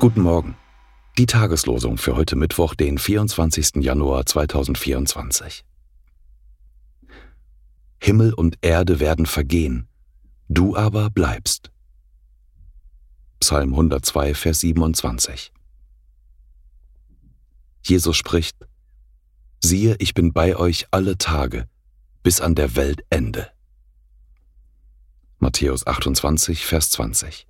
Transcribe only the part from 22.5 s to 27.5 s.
der Weltende. Matthäus 28, Vers 20.